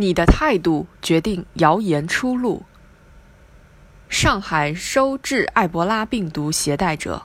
[0.00, 2.62] 你的态度决定谣言出路。
[4.08, 7.22] 上海收治埃博拉病毒携带者，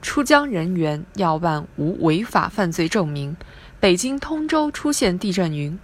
[0.00, 3.36] 出疆人员要办无违法犯罪证明。
[3.80, 5.76] 北京通州出现地震云，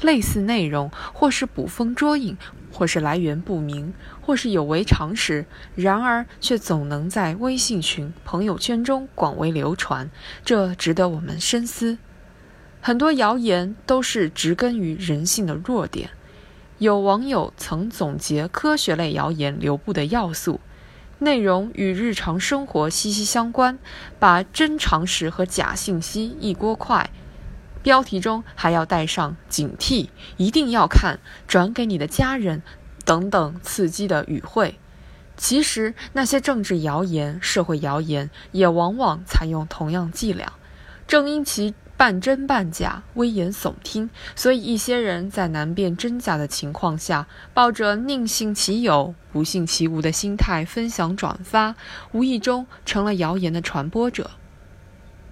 [0.00, 2.38] 类似内容或是捕风捉影，
[2.72, 3.92] 或是来源不明，
[4.22, 5.44] 或是有违常识，
[5.74, 10.10] 然而却总能在微信群、朋友圈中广为流传，
[10.42, 11.98] 这值得我们深思。
[12.86, 16.10] 很多谣言都是植根于人性的弱点。
[16.76, 20.60] 有网友曾总结科学类谣言流布的要素，
[21.20, 23.78] 内容与日常生活息息相关，
[24.18, 27.06] 把真常识和假信息一锅烩。
[27.82, 32.62] 标题中还要带上警惕、一定要看、转给你的家人
[33.06, 34.78] 等等刺激的语汇。
[35.38, 40.52] 其实那些政治谣言、社会谣言也往往采用同样伎俩，
[41.06, 41.72] 正因其。
[41.96, 51.76] 半真半假，危言耸听，所以一些人在难辨真假的情况下，抱着宁信其有，不信其无的心态分享转发，
[52.12, 54.32] 无意中成了谣言的传播者。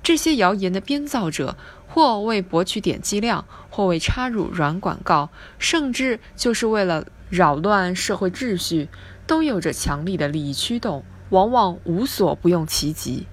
[0.05, 1.57] 这些谣言的编造者，
[1.89, 8.89] 或为博取点击量，或为插入软广告，甚至就是为了扰乱社会秩序，
[9.27, 13.27] 都有着强力的利益驱动，往往无所不用其极。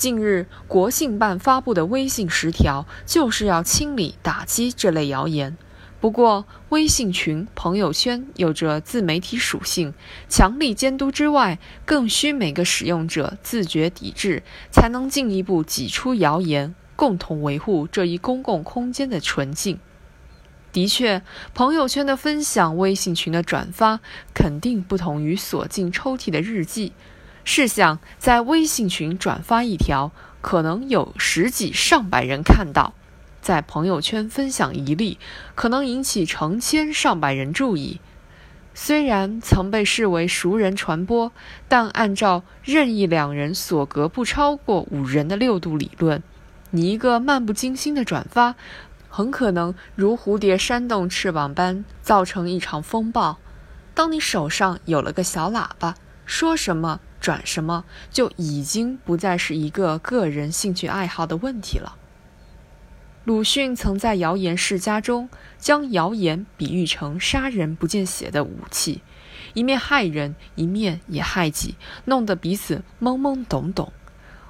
[0.00, 5.58] 近日，国信办发布的微信十条就是要清理打击这类谣言。
[6.00, 9.92] 不过，微信群、朋友圈有着自媒体属性，
[10.26, 19.78] 强力监督之外，更需每个使用者自觉抵制，才能进一步挤出谣言，共同维护这一公共空间的纯净。
[20.72, 21.20] 的确，
[21.52, 24.00] 朋友圈的分享、微信群的转发，
[24.32, 26.94] 肯定不同于锁进抽屉的日记。
[27.52, 32.92] 试想，在微信群转发一条，可能有十几上百人看到；
[33.42, 35.18] 在朋友圈分享一例，
[35.56, 37.98] 可能引起成千上百人注意。
[38.72, 41.32] 虽然曾被视为熟人传播，
[41.66, 46.22] 但按照任意两人所隔不超过五人的六度理论，
[46.70, 48.54] 你一个漫不经心的转发，
[49.08, 53.38] 很可能如蝴蝶扇动翅膀般造成一场风暴。
[53.92, 57.00] 当你手上有了个小喇叭，说什么？
[57.20, 61.96] 转什么就已经不再是一个个人兴趣爱好的问题了。
[63.24, 69.02] 鲁迅曾在《谣言世家》中将谣言比喻成杀人不见血的武器，
[69.52, 71.76] 一面害人，一面也害己，
[72.06, 73.92] 弄得彼此懵懵懂懂。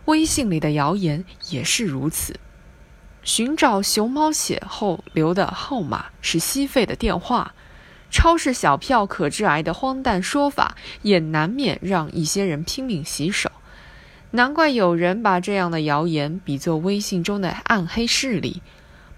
[0.07, 2.39] 微信里的谣言也是如此。
[3.23, 7.55] 寻找熊猫血后留的号码是吸费的电话。
[8.11, 13.51] 超市小票可致癌的荒诞说法，也难免让一些人拼命洗手。
[14.33, 18.63] 难怪有人把这样的谣言比作微信中的暗黑势力，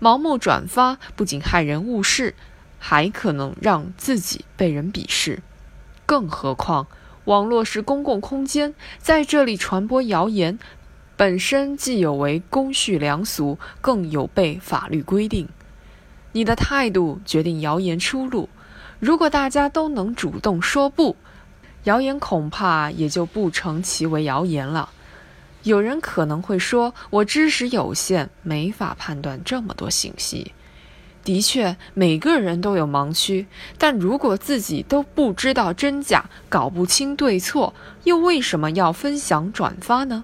[0.01, 2.35] 盲目转发不仅害人误事，
[2.79, 5.43] 还可能让自己被人鄙视。
[6.07, 6.87] 更何况，
[7.25, 10.59] 网络是公共空间，在这里传播谣言，
[11.17, 15.49] 本身既有违公序良俗，更有悖法律规定。
[16.33, 18.49] 你的态度决定谣言出路。
[19.03, 21.17] 如果大家都能主动说不，
[21.83, 24.91] 谣言恐怕也就不成其为谣言了。
[25.65, 30.53] 有人可能会说，我知识有限，没法判断这么多信息。
[31.25, 37.75] 的确，每个人都有盲区，但如果自己都不知道真假，搞不清对错，
[38.05, 40.23] 又为什么要分享转发呢？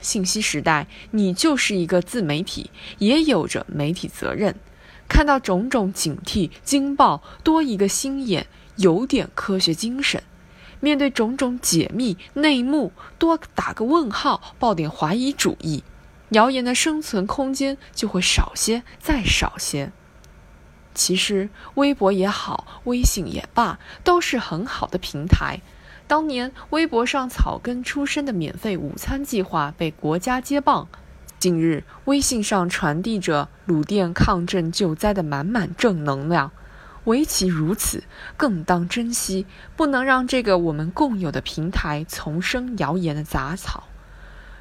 [0.00, 4.54] 信息时代，你就是一个自媒体，也有着媒体责任。
[5.12, 8.46] 看到种种警惕、惊爆，多一个心眼，
[8.76, 10.22] 有点科学精神；
[10.80, 15.84] 面对种种解密、内幕，多打个问号，抱点怀疑主义，
[16.30, 19.92] 谣言的生存空间就会少些，再少些。
[20.94, 25.60] 其实，微博也好，微信也罢，都是很好的平台。
[26.06, 30.88] 当年，微博上草根出身的免费午餐计划被国家接棒。
[31.42, 36.52] 近日，微信上传递着鲁店抗震救灾的满满正能量，
[37.02, 38.04] 唯其如此，
[38.36, 39.44] 更当珍惜，
[39.74, 43.88] 不能让这个我们共有的平台丛生谣言的杂草。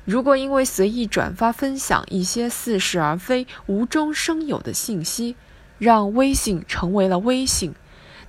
[0.06, 5.36] 如果因为随意转发分享一些似是而非、无中生有的信息，
[5.78, 7.76] 让微信成为了微信，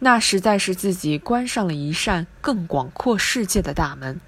[0.00, 4.20] 那实在是自己关上了一扇更广阔世界的大门。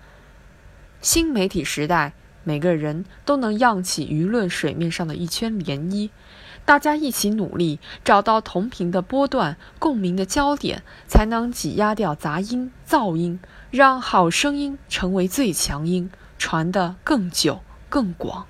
[1.03, 2.15] 新媒体时代。
[2.45, 6.11] 每个人都能漾起舆论水面上的一圈涟漪，
[6.65, 18.47] 大家一起努力，找到同频的波段、共鸣的焦点，才能挤压掉杂音、噪音，让好声音成为最强音，传得更久、更广。